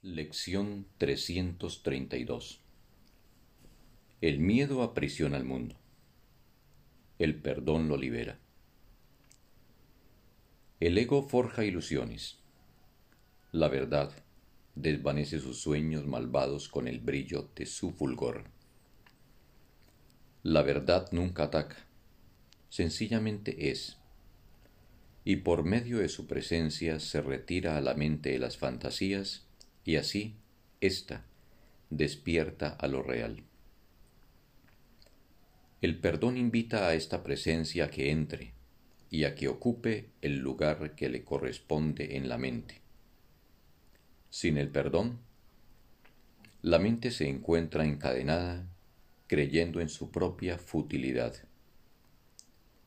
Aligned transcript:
Lección 0.00 0.86
332 0.98 2.60
El 4.20 4.38
miedo 4.38 4.84
aprisiona 4.84 5.36
al 5.36 5.44
mundo. 5.44 5.74
El 7.18 7.34
perdón 7.34 7.88
lo 7.88 7.96
libera. 7.96 8.38
El 10.78 10.98
ego 10.98 11.24
forja 11.24 11.64
ilusiones. 11.64 12.38
La 13.50 13.66
verdad 13.66 14.12
desvanece 14.76 15.40
sus 15.40 15.60
sueños 15.60 16.06
malvados 16.06 16.68
con 16.68 16.86
el 16.86 17.00
brillo 17.00 17.50
de 17.56 17.66
su 17.66 17.90
fulgor. 17.90 18.44
La 20.44 20.62
verdad 20.62 21.08
nunca 21.10 21.42
ataca, 21.42 21.88
sencillamente 22.68 23.72
es, 23.72 23.98
y 25.24 25.38
por 25.38 25.64
medio 25.64 25.98
de 25.98 26.08
su 26.08 26.28
presencia 26.28 27.00
se 27.00 27.20
retira 27.20 27.76
a 27.76 27.80
la 27.80 27.94
mente 27.94 28.30
de 28.30 28.38
las 28.38 28.58
fantasías 28.58 29.47
y 29.88 29.96
así 29.96 30.34
ésta 30.82 31.24
despierta 31.88 32.68
a 32.68 32.88
lo 32.88 33.02
real. 33.02 33.42
El 35.80 35.98
perdón 35.98 36.36
invita 36.36 36.88
a 36.88 36.92
esta 36.92 37.22
presencia 37.22 37.86
a 37.86 37.90
que 37.90 38.10
entre 38.10 38.52
y 39.08 39.24
a 39.24 39.34
que 39.34 39.48
ocupe 39.48 40.10
el 40.20 40.40
lugar 40.40 40.94
que 40.94 41.08
le 41.08 41.24
corresponde 41.24 42.18
en 42.18 42.28
la 42.28 42.36
mente. 42.36 42.82
Sin 44.28 44.58
el 44.58 44.68
perdón, 44.68 45.20
la 46.60 46.78
mente 46.78 47.10
se 47.10 47.26
encuentra 47.26 47.86
encadenada 47.86 48.66
creyendo 49.26 49.80
en 49.80 49.88
su 49.88 50.10
propia 50.10 50.58
futilidad. 50.58 51.34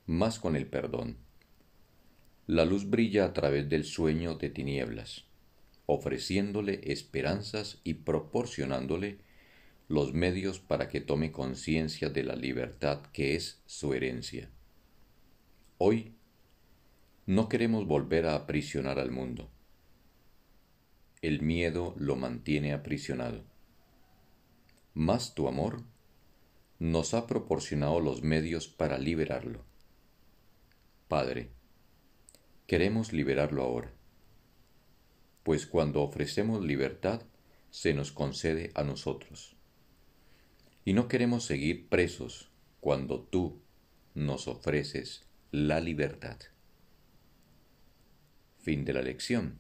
Más 0.05 0.37
con 0.37 0.55
el 0.55 0.67
perdón, 0.67 1.17
la 2.45 2.63
luz 2.63 2.87
brilla 2.87 3.25
a 3.25 3.33
través 3.33 3.67
del 3.69 3.85
sueño 3.85 4.35
de 4.35 4.51
tinieblas 4.51 5.25
ofreciéndole 5.93 6.79
esperanzas 6.85 7.81
y 7.83 7.95
proporcionándole 7.95 9.19
los 9.89 10.13
medios 10.13 10.59
para 10.59 10.87
que 10.87 11.01
tome 11.01 11.33
conciencia 11.33 12.09
de 12.09 12.23
la 12.23 12.37
libertad 12.37 13.01
que 13.11 13.35
es 13.35 13.61
su 13.65 13.93
herencia. 13.93 14.49
Hoy 15.77 16.15
no 17.25 17.49
queremos 17.49 17.87
volver 17.87 18.25
a 18.25 18.35
aprisionar 18.35 18.99
al 18.99 19.11
mundo. 19.11 19.51
El 21.21 21.41
miedo 21.41 21.93
lo 21.97 22.15
mantiene 22.15 22.71
aprisionado. 22.71 23.43
Mas 24.93 25.35
tu 25.35 25.49
amor 25.49 25.83
nos 26.79 27.13
ha 27.13 27.27
proporcionado 27.27 27.99
los 27.99 28.23
medios 28.23 28.69
para 28.69 28.97
liberarlo. 28.97 29.65
Padre, 31.09 31.49
queremos 32.65 33.11
liberarlo 33.11 33.61
ahora 33.61 34.00
pues 35.43 35.65
cuando 35.65 36.01
ofrecemos 36.01 36.63
libertad 36.63 37.21
se 37.69 37.93
nos 37.93 38.11
concede 38.11 38.71
a 38.75 38.83
nosotros. 38.83 39.55
Y 40.85 40.93
no 40.93 41.07
queremos 41.07 41.45
seguir 41.45 41.87
presos 41.87 42.49
cuando 42.79 43.21
tú 43.21 43.61
nos 44.13 44.47
ofreces 44.47 45.23
la 45.51 45.79
libertad. 45.79 46.37
Fin 48.59 48.85
de 48.85 48.93
la 48.93 49.01
lección. 49.01 49.59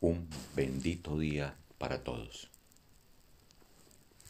Un 0.00 0.28
bendito 0.56 1.18
día 1.18 1.56
para 1.78 2.02
todos. 2.02 2.50